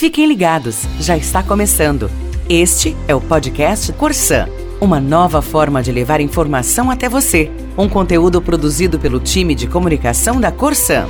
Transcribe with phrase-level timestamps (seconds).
[0.00, 2.10] Fiquem ligados, já está começando.
[2.48, 4.48] Este é o podcast Corsan,
[4.80, 7.50] uma nova forma de levar informação até você.
[7.76, 11.06] Um conteúdo produzido pelo time de comunicação da Corsan.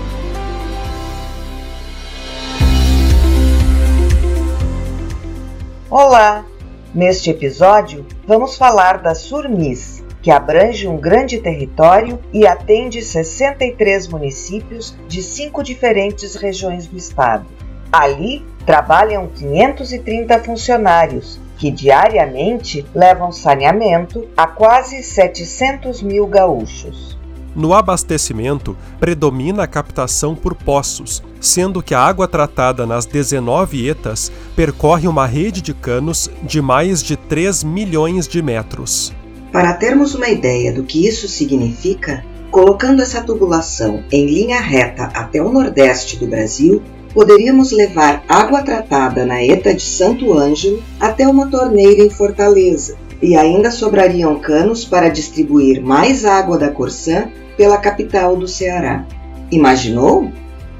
[5.88, 6.44] Olá!
[6.92, 14.96] Neste episódio, vamos falar da Surmis, que abrange um grande território e atende 63 municípios
[15.06, 17.46] de cinco diferentes regiões do estado.
[17.92, 27.18] Ali trabalham 530 funcionários que diariamente levam saneamento a quase 700 mil gaúchos.
[27.54, 34.30] No abastecimento, predomina a captação por poços, sendo que a água tratada nas 19 etas
[34.54, 39.12] percorre uma rede de canos de mais de 3 milhões de metros.
[39.52, 45.42] Para termos uma ideia do que isso significa, colocando essa tubulação em linha reta até
[45.42, 46.80] o nordeste do Brasil,
[47.14, 53.36] poderíamos levar água tratada na ETA de Santo Ângelo até uma torneira em Fortaleza, e
[53.36, 59.04] ainda sobrariam canos para distribuir mais água da Corsã pela capital do Ceará.
[59.50, 60.30] Imaginou?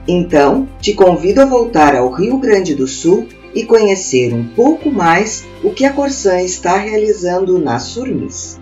[0.06, 5.44] Então, te convido a voltar ao Rio Grande do Sul e conhecer um pouco mais
[5.62, 8.59] o que a Corsã está realizando na Surmis.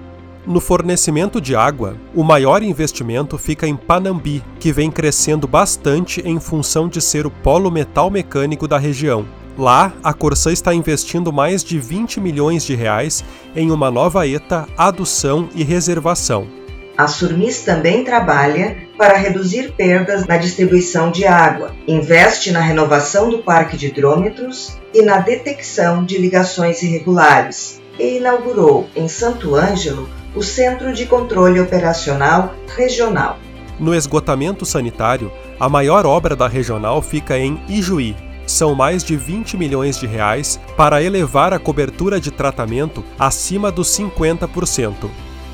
[0.49, 6.41] No fornecimento de água, o maior investimento fica em Panambi, que vem crescendo bastante em
[6.41, 9.27] função de ser o polo metal mecânico da região.
[9.59, 13.23] Lá, a Corsã está investindo mais de 20 milhões de reais
[13.55, 16.49] em uma nova ETA, adução e reservação.
[16.97, 23.41] A Surmis também trabalha para reduzir perdas na distribuição de água, investe na renovação do
[23.41, 30.43] parque de hidrômetros e na detecção de ligações irregulares, e inaugurou em Santo Ângelo o
[30.43, 33.39] Centro de Controle Operacional Regional.
[33.79, 38.17] No esgotamento sanitário, a maior obra da regional fica em Ijuí.
[38.47, 43.89] São mais de 20 milhões de reais para elevar a cobertura de tratamento acima dos
[43.89, 45.11] 50%.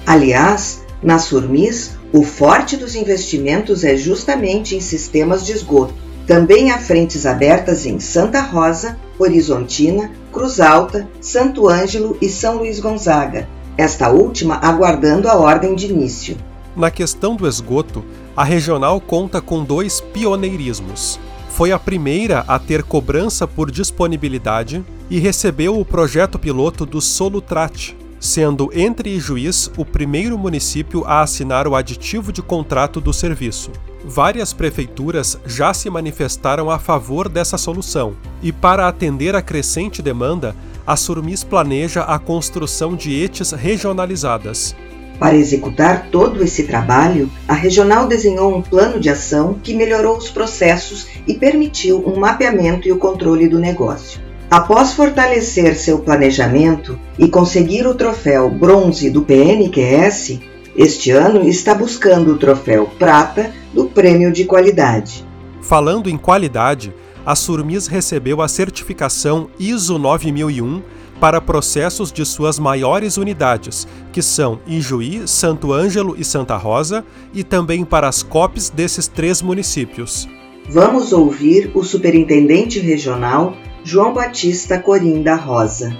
[0.06, 5.94] Aliás, na Surmis, o forte dos investimentos é justamente em sistemas de esgoto.
[6.26, 12.80] Também há frentes abertas em Santa Rosa, Horizontina, Cruz Alta, Santo Ângelo e São Luís
[12.80, 13.46] Gonzaga,
[13.76, 16.36] esta última aguardando a ordem de início.
[16.74, 18.02] Na questão do esgoto,
[18.34, 21.20] a regional conta com dois pioneirismos.
[21.50, 27.94] Foi a primeira a ter cobrança por disponibilidade e recebeu o projeto piloto do Solutrat,
[28.18, 33.70] sendo Entre Juiz o primeiro município a assinar o aditivo de contrato do serviço.
[34.06, 40.54] Várias prefeituras já se manifestaram a favor dessa solução, e para atender a crescente demanda,
[40.86, 44.76] a Surmis planeja a construção de ETs regionalizadas.
[45.18, 50.28] Para executar todo esse trabalho, a regional desenhou um plano de ação que melhorou os
[50.28, 54.20] processos e permitiu um mapeamento e o controle do negócio.
[54.50, 60.40] Após fortalecer seu planejamento e conseguir o troféu bronze do PNQS,
[60.76, 65.26] este ano está buscando o troféu prata do prêmio de qualidade.
[65.60, 66.94] Falando em qualidade,
[67.26, 70.82] a Surmis recebeu a certificação ISO 9001
[71.18, 77.42] para processos de suas maiores unidades, que são Ijuí, Santo Ângelo e Santa Rosa, e
[77.42, 80.28] também para as COPs desses três municípios.
[80.68, 85.96] Vamos ouvir o superintendente regional João Batista Corim da Rosa.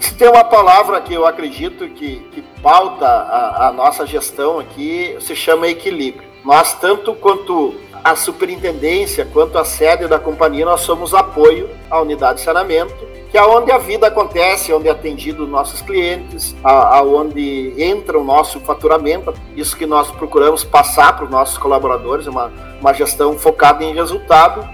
[0.00, 5.16] Se tem uma palavra que eu acredito que, que pauta a, a nossa gestão aqui,
[5.20, 6.25] se chama equilíbrio.
[6.46, 7.74] Nós, tanto quanto
[8.04, 12.94] a superintendência quanto a sede da companhia, nós somos apoio à unidade de saneamento,
[13.32, 18.60] que é onde a vida acontece, onde é atendido nossos clientes, aonde entra o nosso
[18.60, 19.34] faturamento.
[19.56, 24.64] Isso que nós procuramos passar para os nossos colaboradores, uma, uma gestão focada em resultado,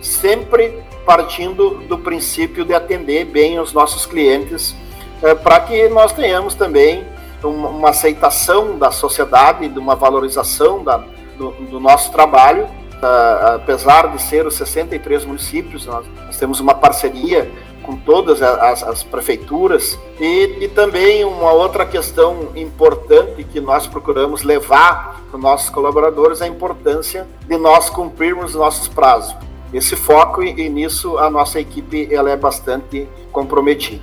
[0.00, 4.76] sempre partindo do princípio de atender bem os nossos clientes,
[5.20, 7.04] é, para que nós tenhamos também
[7.42, 12.64] uma, uma aceitação da sociedade, de uma valorização da, do, do nosso trabalho.
[12.96, 17.50] Uh, apesar de ser os 63 municípios, nós, nós temos uma parceria
[17.86, 24.42] com todas as, as prefeituras e, e, também uma outra questão importante que nós procuramos
[24.42, 29.36] levar para os nossos colaboradores é a importância de nós cumprirmos nossos prazos.
[29.72, 34.02] Esse foco e, e nisso a nossa equipe ela é bastante comprometida.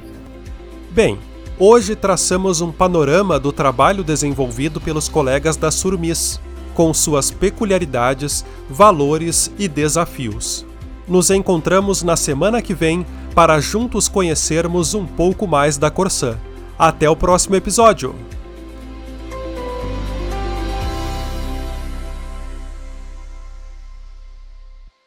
[0.89, 1.19] Bem,
[1.59, 6.39] hoje traçamos um panorama do trabalho desenvolvido pelos colegas da Surmis
[6.73, 10.65] com suas peculiaridades, valores e desafios.
[11.07, 13.05] Nos encontramos na semana que vem
[13.35, 16.37] para juntos conhecermos um pouco mais da Corsã.
[16.77, 18.15] Até o próximo episódio!